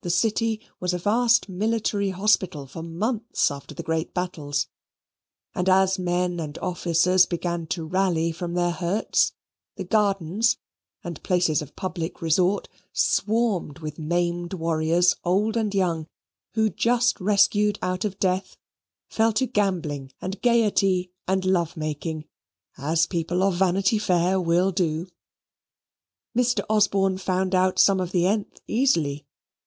The 0.00 0.08
city 0.08 0.66
was 0.80 0.94
a 0.94 0.98
vast 0.98 1.50
military 1.50 2.08
hospital 2.08 2.66
for 2.66 2.82
months 2.82 3.50
after 3.50 3.74
the 3.74 3.82
great 3.82 4.14
battles; 4.14 4.68
and 5.54 5.68
as 5.68 5.98
men 5.98 6.40
and 6.40 6.56
officers 6.62 7.26
began 7.26 7.66
to 7.66 7.84
rally 7.84 8.32
from 8.32 8.54
their 8.54 8.70
hurts, 8.70 9.32
the 9.76 9.84
gardens 9.84 10.56
and 11.04 11.22
places 11.22 11.60
of 11.60 11.76
public 11.76 12.22
resort 12.22 12.70
swarmed 12.94 13.80
with 13.80 13.98
maimed 13.98 14.54
warriors, 14.54 15.14
old 15.24 15.58
and 15.58 15.74
young, 15.74 16.06
who, 16.54 16.70
just 16.70 17.20
rescued 17.20 17.78
out 17.82 18.06
of 18.06 18.18
death, 18.18 18.56
fell 19.10 19.34
to 19.34 19.44
gambling, 19.44 20.10
and 20.22 20.40
gaiety, 20.40 21.12
and 21.28 21.44
love 21.44 21.76
making, 21.76 22.24
as 22.78 23.04
people 23.04 23.42
of 23.42 23.56
Vanity 23.56 23.98
Fair 23.98 24.40
will 24.40 24.72
do. 24.72 25.06
Mr. 26.34 26.62
Osborne 26.70 27.18
found 27.18 27.54
out 27.54 27.78
some 27.78 28.00
of 28.00 28.12
the 28.12 28.22
th 28.22 28.46
easily. 28.66 29.26